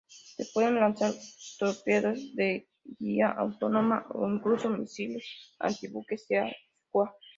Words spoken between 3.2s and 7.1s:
autónoma o incluso misiles antibuque Sea Skua.